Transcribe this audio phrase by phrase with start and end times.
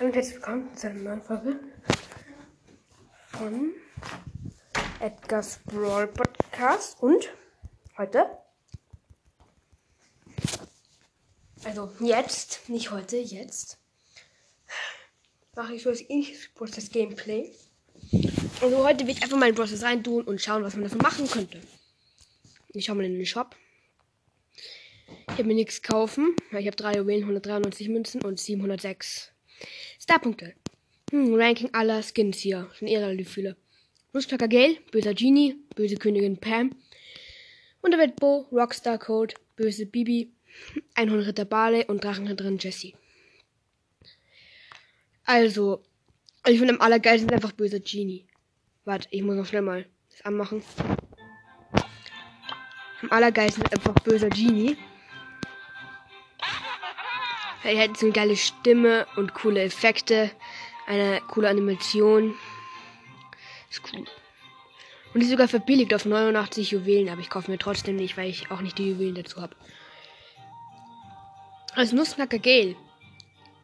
[0.00, 1.60] Hallo und herzlich willkommen zu einer neuen Folge
[3.32, 3.74] von
[4.98, 7.02] Edgar's Brawl Podcast.
[7.02, 7.28] Und
[7.98, 8.24] heute,
[11.64, 13.78] also jetzt, nicht heute, jetzt,
[15.54, 17.52] mache ich so als ähnliches Prozess Gameplay.
[18.62, 21.28] Also heute will ich einfach mal in Prozess reintun und schauen, was man davon machen
[21.28, 21.60] könnte.
[22.68, 23.54] Ich schau mal in den Shop.
[25.26, 26.34] Ich habe mir nichts kaufen.
[26.52, 29.32] Ich habe 3 Juwelen, 193 Münzen und 706
[30.02, 30.54] Starpunkte.
[31.10, 32.70] Hm, Ranking aller Skins hier.
[32.74, 33.56] Schon eher relativ viele.
[34.12, 36.74] Nussknacker Gale, böser Genie, böse Königin Pam.
[37.82, 40.32] Unterwelt Bo, Rockstar Code, böse Bibi,
[40.94, 42.94] Einhornritter Barley und Drachenritterin Jessie.
[45.24, 45.82] Also,
[46.46, 48.26] ich finde am allergeilsten einfach böser Genie.
[48.84, 50.62] Warte, ich muss noch schnell mal das anmachen.
[53.02, 54.76] Am allergeilsten einfach böser Genie.
[57.62, 60.30] Er hat so eine geile Stimme und coole Effekte.
[60.86, 62.34] Eine coole Animation.
[63.70, 64.04] Ist cool.
[65.12, 68.50] Und ist sogar verbilligt auf 89 Juwelen, aber ich kaufe mir trotzdem nicht, weil ich
[68.50, 69.54] auch nicht die Juwelen dazu habe.
[71.74, 72.76] Also Nussknacker Gale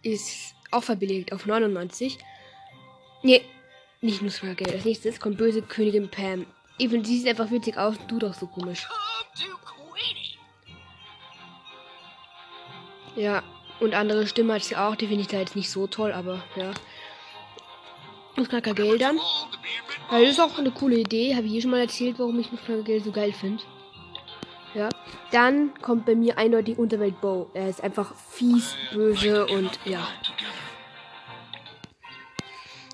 [0.03, 2.19] ist auch verbilligt auf 99.
[3.22, 3.42] Nee,
[4.00, 4.77] nicht Nussknacker Gale.
[4.77, 6.47] Als nächstes kommt böse Königin Pam.
[6.78, 8.86] Finde, sie sieht einfach witzig aus, du doch so komisch.
[13.16, 13.42] Ja,
[13.80, 16.42] und andere Stimme hat sie auch, die finde ich da jetzt nicht so toll, aber
[16.56, 16.72] ja.
[18.36, 19.19] Nussknacker Gale dann.
[20.10, 21.34] Ja, das ist auch eine coole Idee.
[21.34, 23.62] Habe ich hier schon mal erzählt, warum ich Nussknacker Gale so geil finde.
[24.74, 24.91] Ja.
[25.30, 27.50] Dann kommt bei mir eindeutig Unterwelt Bow.
[27.54, 30.06] Er ist einfach fies, böse und ja.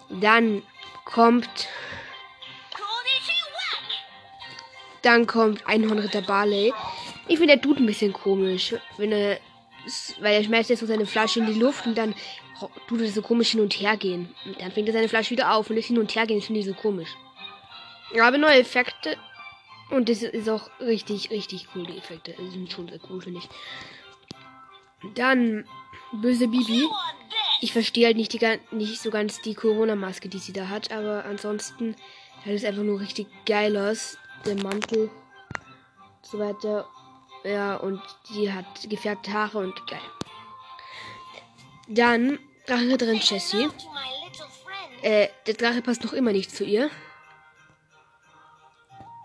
[0.09, 0.63] Dann
[1.05, 1.69] kommt.
[5.03, 6.73] Dann kommt Einhornritter Barley.
[7.27, 8.77] Ich finde, der tut ein bisschen komisch.
[8.97, 9.41] Wenn er
[10.21, 12.15] weil er schmeißt jetzt so seine Flasche in die Luft und dann
[12.87, 14.35] tut er so komisch hin und her gehen.
[14.45, 16.61] Und dann fängt er seine Flasche wieder auf und das hin und her gehen, finde
[16.61, 17.11] ich so komisch.
[18.13, 19.17] Ich habe neue Effekte
[19.91, 22.35] und das ist auch richtig, richtig cool, die Effekte.
[22.39, 23.49] Die sind schon sehr cool, finde ich.
[25.15, 25.65] Dann
[26.13, 26.89] böse Bibi.
[27.61, 31.25] Ich verstehe halt nicht, die, nicht so ganz die Corona-Maske, die sie da hat, aber
[31.25, 31.95] ansonsten
[32.45, 34.19] sieht es einfach nur richtig geil aus.
[34.45, 36.89] Der Mantel und so weiter.
[37.45, 40.01] Ja, und die hat gefärbte Haare und geil.
[41.89, 43.69] Dann Drachenritterin Jessie.
[45.03, 46.91] Äh, der Drache passt noch immer nicht zu ihr.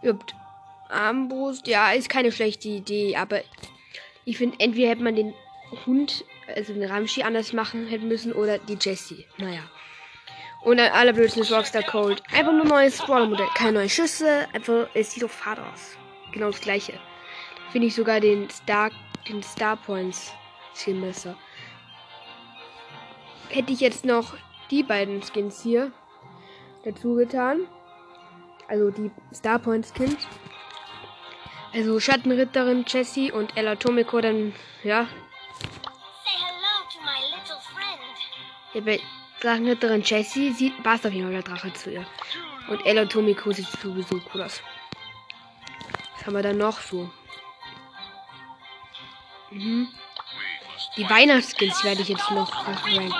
[0.02, 0.34] Übt.
[0.90, 3.42] Armbrust, ja, ist keine schlechte Idee, aber
[4.26, 5.34] ich finde, entweder hätte man den
[5.86, 6.24] Hund,
[6.56, 9.26] also den Ramschi anders machen hätten müssen oder die Jessie.
[9.38, 9.62] Naja.
[10.64, 12.24] Und dann allerblödsten ist Rockstar Cold.
[12.32, 13.48] Einfach nur neues Brawler-Modell.
[13.54, 15.98] Keine neuen Schüsse, einfach, es sieht doch fad aus.
[16.32, 17.00] Genau das gleiche
[17.72, 18.92] finde ich sogar den Star,
[19.28, 20.34] den Star Points
[20.74, 21.36] Skin besser.
[23.50, 24.36] Hätte ich jetzt noch
[24.70, 25.92] die beiden Skins hier
[26.84, 27.68] dazu getan.
[28.68, 30.28] Also die Star Points Skins.
[31.74, 35.08] Also Schattenritterin Jessie und Ella Tomiko dann, ja.
[38.74, 39.00] Ja, bei
[39.42, 42.06] Drachenritterin Jessie sieht, passt auf jeden Fall der Drache zu ihr.
[42.70, 44.62] Und Ella Tomiko sieht sowieso cool aus.
[46.16, 47.10] Was haben wir dann noch so?
[49.52, 49.88] Mhm.
[50.96, 53.14] Die Weihnachtsskins werde ich jetzt noch ranken.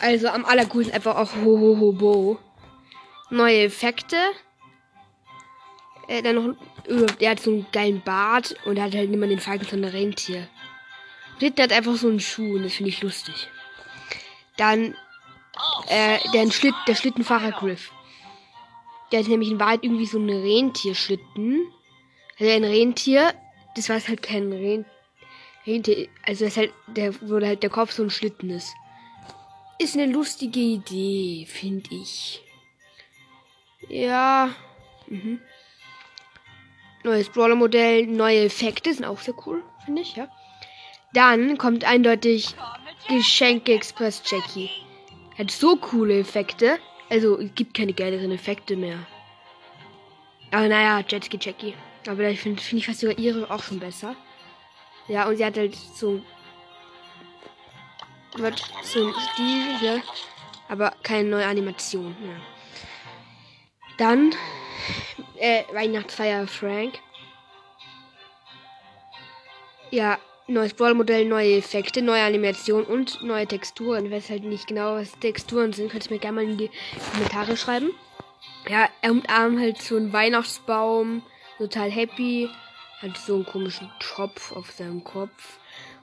[0.00, 2.38] Also am allercoolsten einfach auch ho ho ho bo.
[3.30, 4.16] Neue Effekte.
[6.08, 6.54] Äh, dann noch,
[7.16, 10.48] der hat so einen geilen Bart und hat halt immer den Falken von der Rentier.
[11.40, 13.48] Ritter hat einfach so einen Schuh und das finde ich lustig.
[14.56, 14.94] Dann
[15.88, 17.92] äh, der, Schlitt, der Schlittenfahrer Griff.
[19.10, 21.72] Der hat nämlich in Wahrheit irgendwie so einen Rentierschlitten.
[22.38, 23.34] Also ein Rentier,
[23.74, 24.84] das war halt kein Ren
[25.66, 28.72] Rentier, also das halt, der, wo halt der Kopf so ein Schlitten ist.
[29.78, 32.42] Ist eine lustige Idee, finde ich.
[33.88, 34.54] Ja.
[35.08, 35.40] Mhm.
[37.04, 40.28] Neues Brawler-Modell, neue Effekte sind auch sehr cool, finde ich, ja.
[41.12, 42.54] Dann kommt eindeutig
[43.08, 44.70] Geschenke Express Jackie.
[45.38, 46.78] Hat so coole Effekte.
[47.08, 48.98] Also, es gibt keine geileren Effekte mehr.
[50.50, 51.74] Aber naja, Jetski Jackie.
[52.08, 54.16] Aber ich finde find ich fast sogar ihre auch schon besser.
[55.08, 56.20] Ja, und sie hat halt so.
[58.36, 60.02] Wird so ein Stil hier.
[60.68, 62.16] Aber keine neue Animation.
[62.22, 62.36] Ja.
[63.98, 64.34] Dann.
[65.38, 66.98] Äh, Weihnachtsfeier Frank.
[69.90, 70.18] Ja,
[70.48, 74.06] neues Brawlmodell, neue Effekte, neue Animation und neue Texturen.
[74.06, 75.90] Ich weiß halt nicht genau, was Texturen sind.
[75.90, 76.70] Könnt ihr mir gerne mal in die
[77.12, 77.90] Kommentare schreiben.
[78.68, 81.22] Ja, er umarmt halt so einen Weihnachtsbaum
[81.58, 82.48] total happy,
[83.00, 85.58] hat so einen komischen Tropf auf seinem Kopf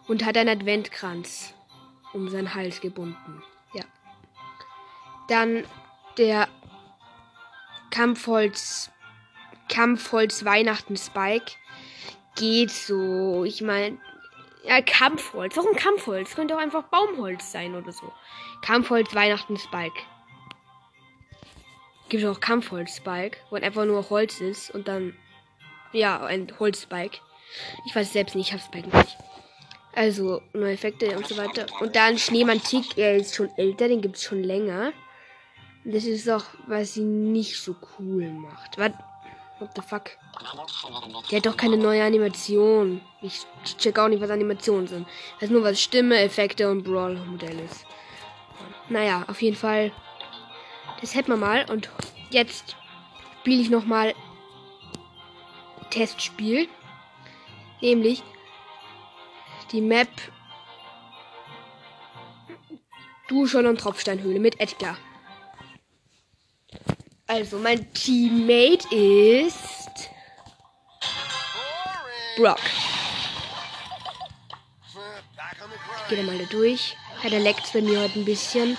[0.08, 1.54] und hat einen Adventkranz.
[2.14, 3.42] um seinen Hals gebunden.
[3.74, 3.84] Ja.
[5.28, 5.66] Dann
[6.18, 6.48] der
[7.90, 8.92] Kampfholz
[9.70, 11.54] Kampfholz Weihnachten Spike
[12.36, 13.44] geht so.
[13.44, 13.98] Ich meine,
[14.64, 15.58] ja, Kampfholz.
[15.58, 16.36] Warum Kampfholz?
[16.36, 18.12] Könnte auch einfach Baumholz sein oder so.
[18.62, 20.00] Kampfholz Weihnachten Spike.
[22.10, 25.18] Gibt auch Kampfholz Spike, wo einfach nur Holz ist und dann
[25.94, 27.20] ja, ein Holzspike.
[27.86, 29.18] Ich weiß selbst nicht, ich hab's Spike nicht.
[29.96, 31.68] Also, neue Effekte und so weiter.
[31.80, 34.92] Und dann Schneemann Tick, er ist schon älter, den gibt's schon länger.
[35.86, 38.78] Das ist auch, was sie nicht so cool macht.
[38.78, 38.92] Was?
[39.60, 40.10] What the fuck?
[41.30, 43.02] Der hat doch keine neue Animation.
[43.22, 43.46] Ich
[43.78, 45.08] check auch nicht, was Animationen sind.
[45.36, 47.86] Das ist nur, was Stimme, Effekte und Brawl-Modell ist.
[48.90, 49.92] Naja, auf jeden Fall.
[51.02, 51.70] Das hätten wir mal.
[51.70, 51.90] Und
[52.32, 52.76] jetzt
[53.42, 54.16] spiele ich nochmal
[55.94, 56.68] Testspiel.
[57.82, 58.24] Nämlich
[59.72, 60.10] die Map
[63.28, 64.98] Duschon und Tropfsteinhöhle mit Edgar.
[67.28, 70.10] Also, mein Teammate ist
[72.38, 72.60] Brock.
[75.98, 76.96] Ich gehe da mal da durch.
[77.24, 78.78] Ja, der leckt bei mir heute ein bisschen.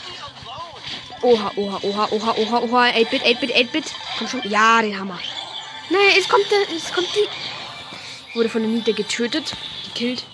[1.22, 2.84] Oha, oha, oha, oha, oha, oha.
[2.84, 3.94] 8-Bit, 8-Bit, 8-Bit.
[4.19, 4.43] Komm schon.
[4.49, 5.19] Ja, den Hammer.
[5.90, 8.36] Nein, es kommt, der, es kommt die.
[8.36, 9.52] Wurde von der Nita getötet.
[9.84, 10.25] Gekillt.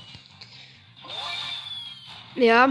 [2.34, 2.68] Ja.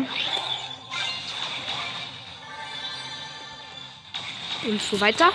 [4.66, 5.32] Und so weiter.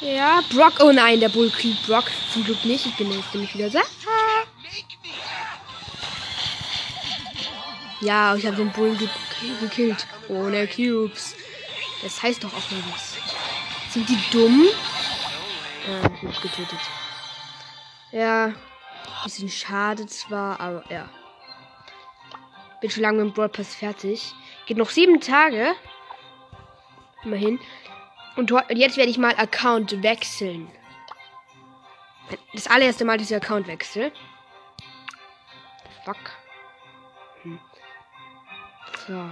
[0.00, 0.80] Ja, Brock.
[0.80, 2.10] Oh nein, der Bull killt Brock.
[2.32, 2.86] Zum Glück nicht.
[2.86, 3.82] Ich bin jetzt nämlich wieder da.
[8.00, 9.08] Ja, ich habe den Bull ge
[9.60, 10.06] gekillt.
[10.28, 11.36] Ohne Cubes.
[12.02, 13.14] Das heißt doch auch mal was.
[13.92, 14.66] Sind die dumm?
[15.86, 16.78] Ja, gut getötet.
[18.12, 18.52] Ja,
[19.24, 21.08] bisschen schade zwar, aber ja.
[22.80, 24.34] Bin schon lange im Brawl Pass fertig.
[24.66, 25.74] Geht noch sieben Tage.
[27.24, 27.60] Immerhin.
[28.36, 30.70] Und jetzt werde ich mal Account wechseln.
[32.54, 34.12] Das allererste Mal dieser Account wechsel.
[36.04, 36.16] Fuck.
[37.42, 37.60] Hm.
[39.06, 39.30] So.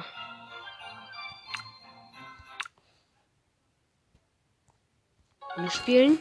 [5.57, 6.21] Und spielen.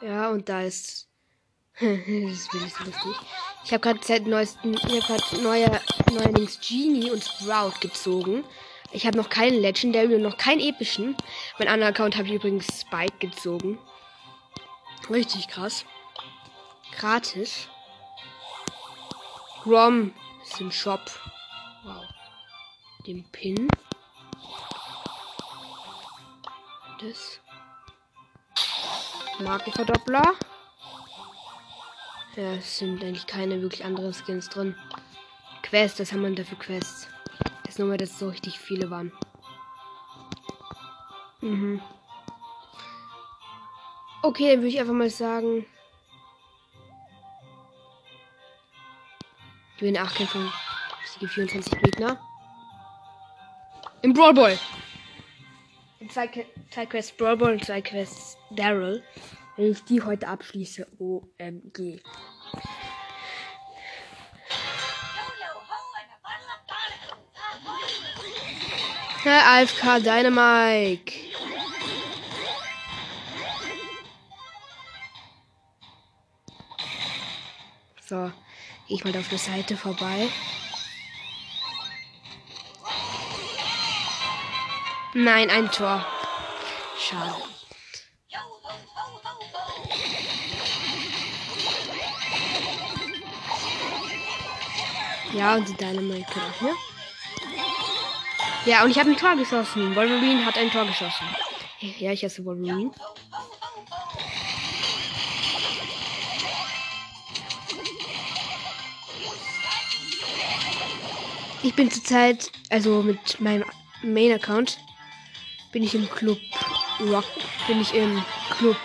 [0.00, 1.08] Ja, und da ist.
[1.80, 3.16] das ist wirklich lustig.
[3.64, 4.74] Ich habe gerade seit neuesten.
[4.74, 5.80] Ich habe gerade neue,
[6.12, 8.44] neuerdings Genie und Sprout gezogen.
[8.90, 11.16] Ich habe noch keinen Legendary und noch keinen epischen.
[11.58, 13.78] Mein anderer Account habe ich übrigens Spike gezogen.
[15.10, 15.84] Richtig krass.
[16.96, 17.68] Gratis.
[19.62, 21.00] Grom ist im Shop.
[21.84, 22.04] Wow.
[23.06, 23.68] Den Pin.
[27.00, 27.40] Das.
[29.38, 30.34] Markenverdoppler.
[32.36, 34.76] Ja, es sind eigentlich keine wirklich anderen Skins drin.
[35.62, 37.08] Quests, das haben wir dafür Quests.
[37.62, 39.12] Das ist nur mal, dass so richtig viele waren.
[41.40, 41.82] Mhm.
[44.22, 45.66] Okay, dann würde ich einfach mal sagen.
[49.76, 50.52] Ich bin 8 Kämpfe.
[51.06, 52.18] Siege 24 Gegner.
[54.02, 54.58] Im Brawl Ball.
[56.10, 59.02] Zwei, zwei Quests Brawl und zwei Quests Daryl.
[59.56, 62.00] Wenn ich die heute abschließe, OMG.
[69.24, 71.12] Herr AFK Dynamike.
[78.06, 78.32] So,
[78.86, 80.28] gehe ich mal auf der Seite vorbei.
[85.20, 86.06] Nein, ein Tor.
[86.96, 87.34] Schade.
[95.32, 96.70] Ja, und die Dynamite auch, ne?
[98.64, 99.96] Ja, und ich habe ein Tor geschossen.
[99.96, 101.26] Wolverine hat ein Tor geschossen.
[101.98, 102.92] Ja, ich hasse Wolverine.
[111.64, 113.64] Ich bin zurzeit, also mit meinem
[114.04, 114.78] Main-Account,
[115.72, 116.38] bin ich im Club
[117.00, 117.26] Rock,
[117.66, 118.76] bin ich im Club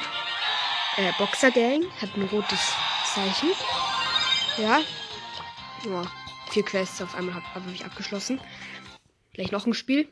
[0.98, 2.74] äh, Boxer Gang, hat ein rotes
[3.14, 3.52] Zeichen.
[4.58, 4.82] Ja.
[5.86, 6.04] ja
[6.50, 8.40] vier Quests auf einmal habe hab ich abgeschlossen.
[9.34, 10.08] Gleich noch ein Spiel.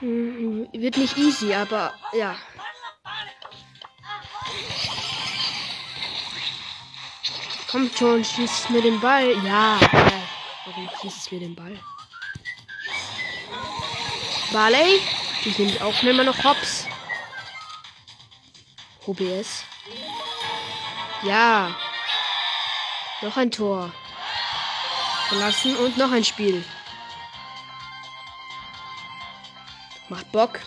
[0.00, 2.36] Hm, wird nicht easy, aber ja.
[7.70, 9.30] Kommt schon, schießt mir den Ball.
[9.44, 9.78] Ja.
[10.66, 11.78] Warum schießt mir den Ball?
[14.52, 15.00] Barley.
[15.44, 16.86] Ich nehme auch immer noch Hops.
[19.06, 19.64] OBS.
[21.22, 21.76] Ja.
[23.22, 23.92] Noch ein Tor.
[25.28, 26.64] Verlassen und noch ein Spiel.
[30.08, 30.58] Macht Bock,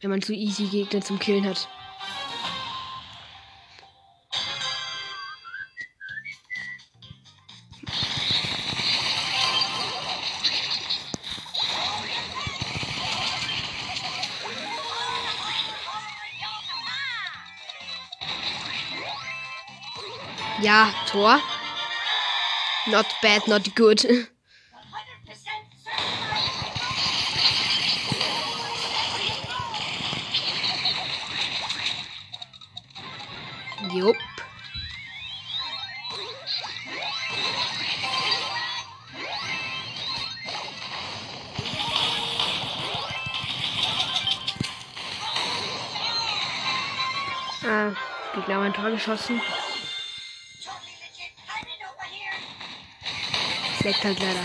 [0.00, 1.68] wenn man so easy Gegner zum Killen hat.
[21.06, 21.40] Tor.
[22.86, 24.00] Not bad, not good.
[33.92, 34.16] Jupp.
[47.64, 47.92] Ah,
[48.34, 49.40] Gegner haben ein Tor geschossen.
[53.84, 54.40] Leckt halt leider.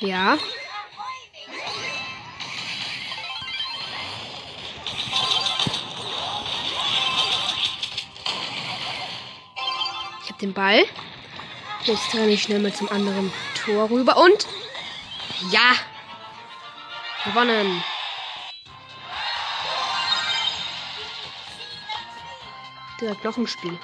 [0.00, 0.38] Ja.
[10.22, 10.84] Ich habe den Ball.
[11.84, 13.32] Jetzt renne ich schnell mal zum anderen
[13.64, 14.46] Tor rüber und
[15.50, 15.72] ja,
[17.24, 17.82] gewonnen.
[23.08, 23.78] Direkt noch ein Spiel.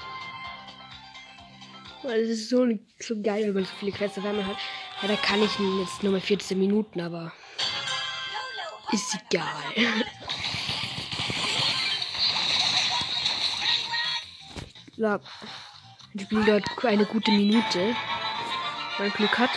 [2.02, 2.66] Das ist so,
[3.00, 4.59] so geil, wenn man so viele Quests auf einmal hat.
[5.00, 5.50] Ja, da kann ich
[5.81, 7.33] jetzt nur mal 14 Minuten, aber
[8.93, 9.47] ist egal.
[14.97, 15.07] So.
[15.07, 15.21] Ein
[16.21, 17.97] Spiel dauert eine gute Minute.
[18.99, 19.50] Wenn man Glück hat.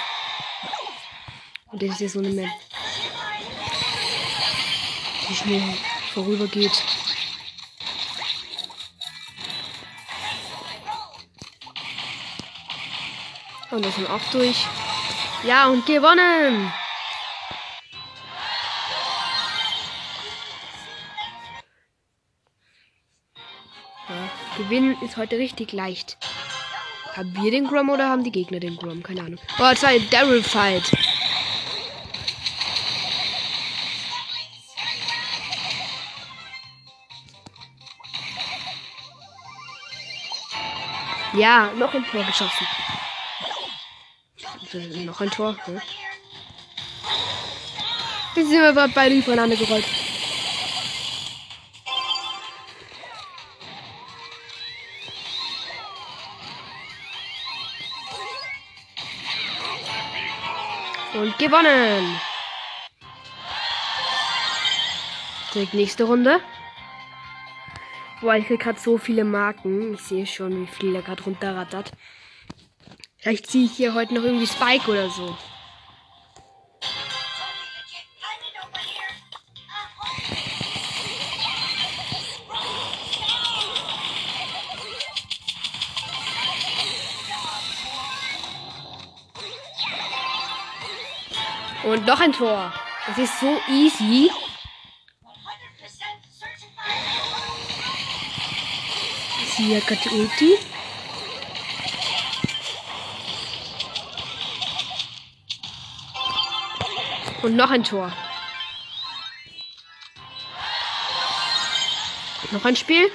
[1.71, 2.49] Und das ist ja so eine Map,
[5.29, 5.61] die schnell
[6.13, 6.71] vorübergeht.
[13.77, 14.65] Und das sind auch durch.
[15.43, 16.73] Ja, und gewonnen!
[24.09, 26.17] Ja, gewinnen ist heute richtig leicht.
[27.15, 29.03] Haben wir den Grom oder haben die Gegner den Grom?
[29.03, 29.39] Keine Ahnung.
[29.59, 30.91] Oh, es war ein Daryl-Fight.
[41.33, 42.65] Ja, noch ein Tor geschossen.
[44.73, 45.55] Noch ein Tor.
[45.67, 45.81] Ne?
[48.35, 49.85] Jetzt sind wir beide übereinander gerollt.
[61.13, 62.19] Und gewonnen.
[65.53, 66.41] Direkt nächste Runde.
[68.21, 69.93] Boah, ich krieg gerade so viele Marken.
[69.93, 71.91] Ich sehe schon, wie viel er gerade runterrattert.
[73.27, 75.35] Vielleicht ziehe ich hier heute noch irgendwie Spike oder so.
[91.83, 92.71] Und noch ein Tor.
[93.07, 94.31] Das ist so easy.
[99.57, 99.73] Die
[100.13, 100.76] Ulti.
[107.47, 108.11] Und noch ein Tor.
[112.51, 113.09] Noch ein Spiel.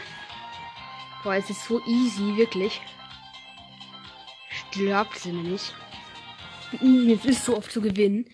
[1.22, 2.80] Boah, es ist so easy, wirklich.
[4.70, 5.74] Glaubt mir nicht.
[6.72, 8.24] Es ist so oft zu gewinnen.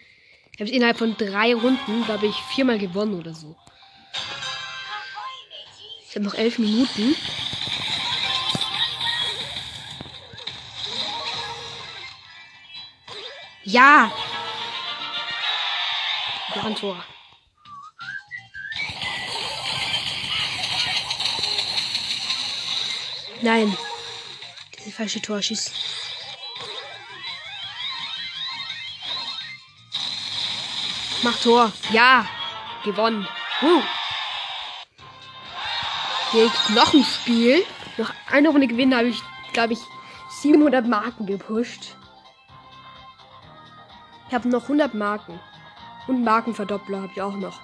[0.55, 3.57] Ich habe innerhalb von drei Runden, glaube ich, viermal gewonnen oder so.
[6.09, 7.17] Ich habe noch elf Minuten.
[13.65, 14.13] Ja!
[16.59, 17.05] Noch ein Tor.
[23.43, 23.77] Nein.
[24.85, 25.73] Das falsche Tor schießt.
[31.23, 31.73] Mach Tor.
[31.93, 32.27] Ja.
[32.85, 33.29] Gewonnen.
[33.63, 33.83] Uh.
[36.33, 37.65] Hier noch ein Spiel.
[37.99, 39.23] Noch eine Runde gewinnen habe ich,
[39.53, 39.79] glaube ich,
[40.41, 41.95] 700 Marken gepusht.
[44.27, 45.39] Ich habe noch 100 Marken.
[46.09, 47.61] Und Markenverdoppler habe ich auch noch.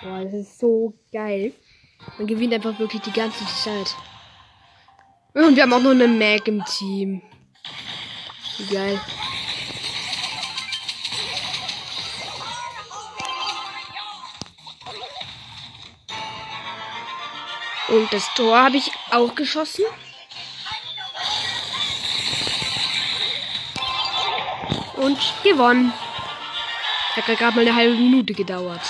[0.00, 1.52] Boah, das ist so geil.
[2.18, 3.96] Man gewinnt einfach wirklich die ganze Zeit.
[5.34, 7.20] Und wir haben auch noch eine Mac im Team.
[8.58, 9.00] Wie geil.
[17.88, 19.84] Und das Tor habe ich auch geschossen.
[25.02, 25.92] Und gewonnen.
[27.16, 28.80] Hat gerade mal eine halbe Minute gedauert.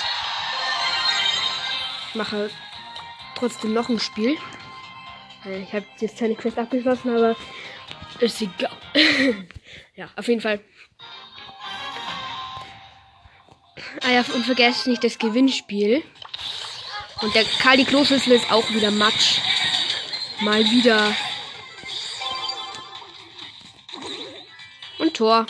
[2.10, 2.50] Ich mache
[3.34, 4.36] trotzdem noch ein Spiel.
[5.46, 7.34] Äh, ich habe jetzt keine Quest abgeschlossen, aber
[8.20, 8.70] ist egal.
[9.96, 10.60] ja, auf jeden Fall.
[14.04, 16.02] Ah ja, und vergesst nicht das Gewinnspiel.
[17.22, 19.38] Und der Kali Kloschüssel ist auch wieder Matsch.
[20.40, 21.14] Mal wieder.
[24.98, 25.46] Und Tor.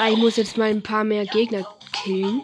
[0.00, 1.66] Ah, ich muss jetzt mal ein paar mehr Gegner
[2.04, 2.42] killen.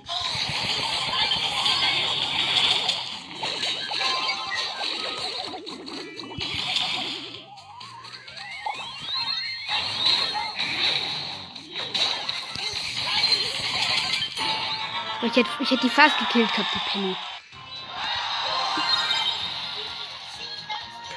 [15.22, 17.16] Ich hätte, ich hätte die fast gekillt gehabt, die Penny.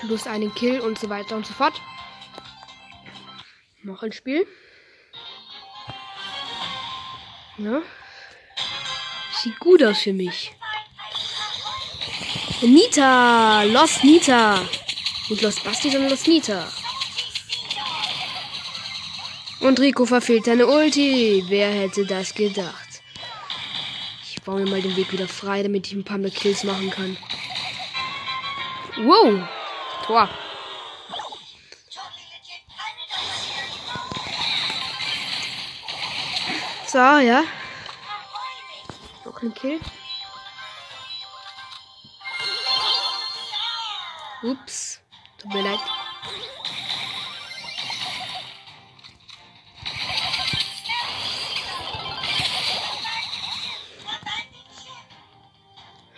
[0.02, 1.82] Plus einen Kill und so weiter und so fort.
[3.82, 4.48] Noch ein Spiel.
[7.58, 7.82] Ja.
[9.42, 10.54] Sieht gut aus für mich.
[12.62, 13.64] Nita!
[13.64, 14.60] Los Nita!
[15.30, 16.68] Nicht Los Basti, sondern Los Nita.
[19.60, 21.44] Und Rico verfehlt seine Ulti.
[21.48, 22.88] Wer hätte das gedacht?
[24.48, 27.18] baue mir mal den Weg wieder frei, damit ich ein paar mehr Kills machen kann.
[29.04, 29.46] Wow!
[30.06, 30.30] Tor.
[36.98, 37.44] So, ja.
[39.24, 39.80] Noch ein Kill.
[44.42, 45.00] Ups.
[45.38, 45.80] Tut mir leid.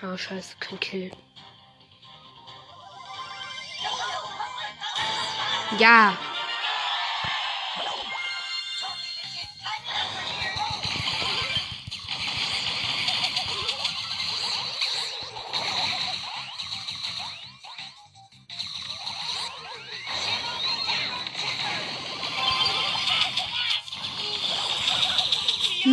[0.02, 1.12] Oh, scheiße, kein Kill.
[5.78, 6.18] Ja.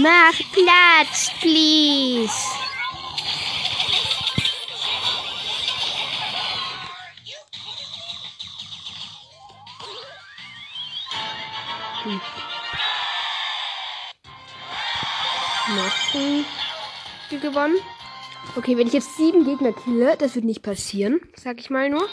[0.06, 2.56] Mach Platz, please.
[17.40, 17.76] gewonnen.
[18.56, 22.08] Okay, wenn ich jetzt sieben Gegner kille, das wird nicht passieren, sag ich mal nur.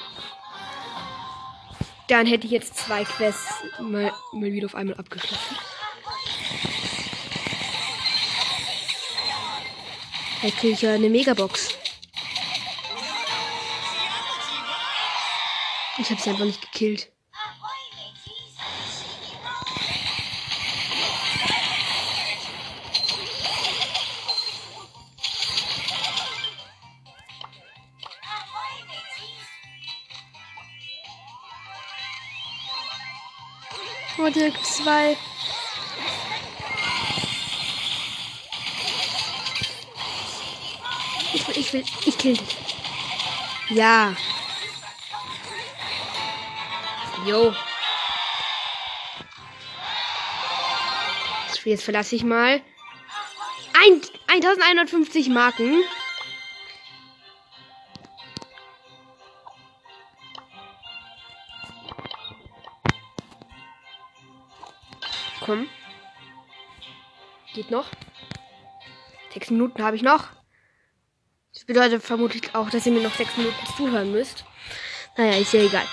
[2.08, 5.58] Dann hätte ich jetzt zwei Quests mal, mal wieder auf einmal abgeschlossen.
[10.44, 11.70] Vielleicht kriege ich ja eine Megabox.
[15.98, 17.10] Ich habe sie einfach nicht gekillt.
[34.18, 35.16] Oh, Dirk 2.
[41.74, 42.58] kill, ich kill dich.
[43.70, 44.16] Ja.
[47.26, 47.54] Jo.
[51.66, 52.62] Jetzt verlasse ich mal.
[53.74, 55.82] Ein, 1150 Marken.
[65.40, 65.70] Komm.
[67.54, 67.88] Geht noch.
[69.34, 70.43] Sechs Minuten habe ich noch.
[71.66, 74.44] Das bedeutet vermutlich auch, dass ihr mir noch sechs Minuten zuhören müsst.
[75.16, 75.88] Naja, ist ja egal.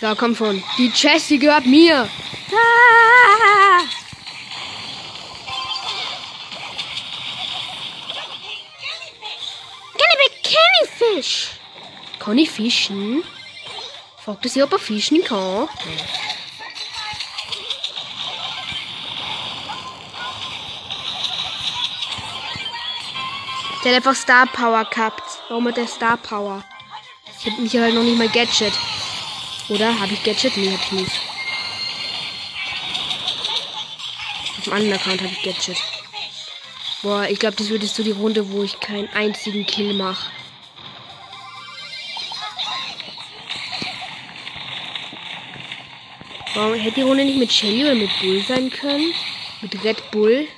[0.00, 0.62] So, komm schon.
[0.78, 2.08] Die Jessie gehört mir.
[2.50, 3.14] Ah!
[12.36, 13.22] Ich fischen?
[14.18, 15.68] Fragt sich, ob er fischen kann.
[23.84, 25.22] Der hat einfach Star Power gehabt.
[25.48, 26.64] Warum hat der Star Power?
[27.38, 28.72] Ich habe mich halt noch nicht mal Gadget.
[29.68, 30.00] Oder?
[30.00, 30.56] Habe ich Gadget?
[30.56, 31.20] Nee, hab ich nicht.
[34.56, 35.76] Auf dem anderen Account habe ich Gadget.
[37.02, 40.30] Boah, ich glaube, das wird jetzt so die Runde, wo ich keinen einzigen Kill mache.
[46.54, 49.12] Warum hätte die Runde nicht mit Shelly oder mit Bull sein können?
[49.60, 50.48] Mit Red Bull?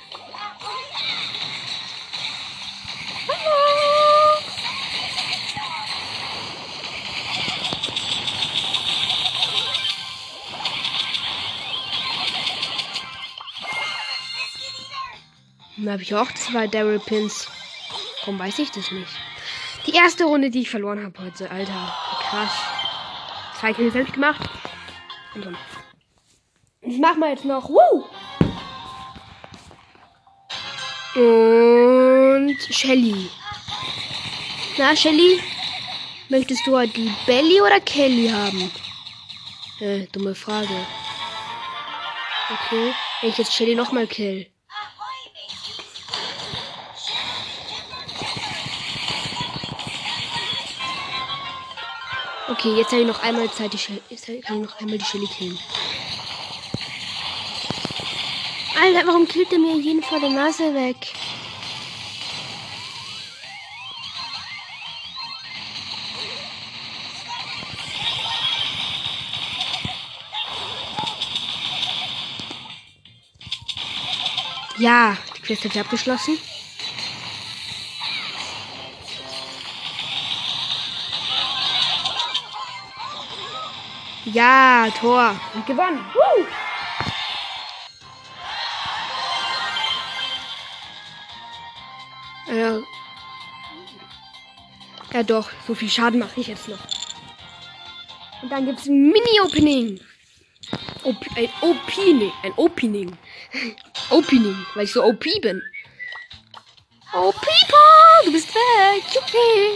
[15.77, 17.47] Dann habe ich auch zwei Daryl Pins.
[18.21, 19.11] Warum weiß ich das nicht?
[19.85, 21.95] Die erste Runde, die ich verloren habe heute, Alter.
[22.29, 22.51] Krass.
[23.59, 24.41] Zwei Kills habe ich gemacht.
[25.35, 25.51] Und so.
[26.81, 27.69] Das machen wir jetzt noch.
[27.69, 28.05] Woo!
[31.15, 33.29] Und Shelly.
[34.77, 35.39] Na, Shelly?
[36.29, 38.71] Möchtest du heute die Belly oder Kelly haben?
[39.79, 40.85] Äh, dumme Frage.
[42.49, 42.93] Okay.
[43.21, 44.47] Wenn ich jetzt Shelly nochmal kill.
[52.67, 54.01] Okay, jetzt habe ich noch einmal Zeit, die Shelly,
[54.41, 55.57] kann ich noch einmal die Shelly killen.
[58.81, 60.97] Alter, warum killt er mir jeden Fall der Nase weg?
[74.77, 76.37] Ja, die Quest hat sich abgeschlossen.
[84.33, 85.39] Ja, Tor.
[85.53, 86.03] Und gewonnen.
[86.13, 86.45] Woo!
[92.53, 92.79] Ja.
[95.13, 96.79] ja doch, so viel Schaden mache ich jetzt noch.
[98.41, 99.99] Und dann gibt es ein Mini-Opening.
[101.03, 102.31] Op ein Opening.
[102.43, 103.17] Ein Opening.
[104.09, 105.61] Opening, weil ich so OP bin.
[107.13, 109.03] Oh, People, du bist weg.
[109.23, 109.66] Okay.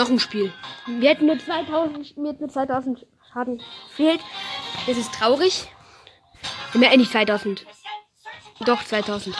[0.00, 0.50] Noch ein Spiel.
[0.86, 3.62] Wir hätten nur 2000, mir hätten nur 2000 Schaden
[3.94, 4.22] fehlt.
[4.86, 5.68] Das ist traurig.
[6.72, 7.66] Mehr nicht 2000.
[8.60, 9.36] Doch 2000.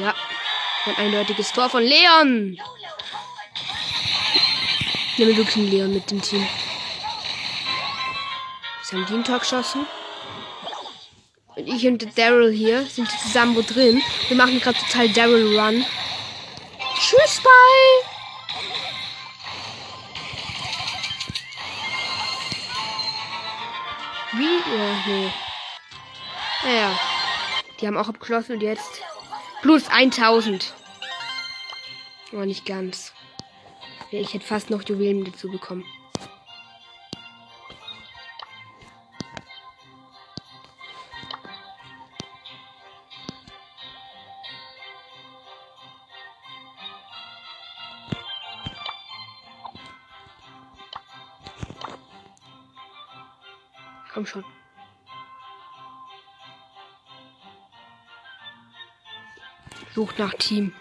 [0.00, 0.14] Ja.
[0.86, 2.56] Ein eindeutiges Tor von Leon.
[5.16, 6.48] Wir haben wirklich einen Leon mit dem Team.
[8.78, 9.86] Jetzt haben die ein Tor geschossen.
[11.66, 14.02] Ich und Daryl hier sind zusammen wo drin.
[14.28, 15.84] Wir machen gerade total Daryl Run.
[16.98, 18.10] Tschüss, bye!
[24.32, 24.76] Wie?
[24.76, 25.30] Ja, nee.
[26.64, 27.00] Naja.
[27.80, 29.02] Die haben auch abgeschlossen und jetzt
[29.62, 30.72] plus 1000.
[32.32, 33.12] Aber nicht ganz.
[34.10, 35.84] Ich hätte fast noch Juwelen dazu bekommen.
[54.12, 54.44] Komm schon.
[59.94, 60.74] Sucht nach Team.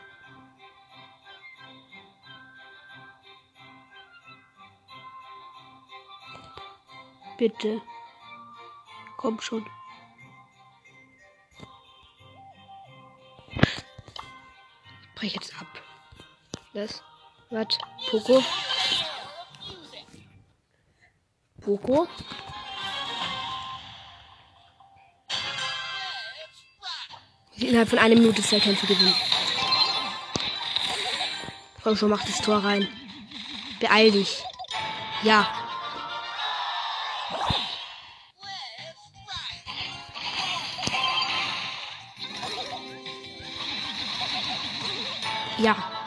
[7.37, 7.81] Bitte.
[9.17, 9.65] Komm schon.
[13.51, 15.67] Ich brech jetzt ab.
[16.73, 17.03] Das.
[17.49, 17.77] Was?
[18.09, 18.43] Poco?
[21.61, 22.07] Poco?
[27.61, 29.13] Innerhalb von einer Minute zwei Kämpfe gewinnen.
[31.83, 32.87] Komm schon, mach das Tor rein.
[33.79, 34.43] Beeil dich.
[35.23, 35.47] Ja.
[45.57, 45.98] Ja.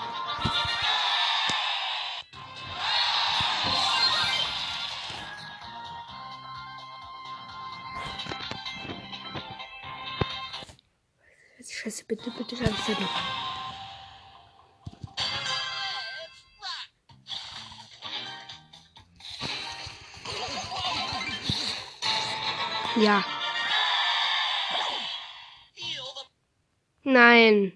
[27.42, 27.72] Nein.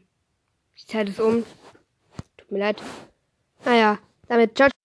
[0.79, 1.45] Die Zeit ist um.
[2.37, 2.81] Tut mir leid.
[3.65, 3.99] Naja,
[4.29, 4.76] damit ciao.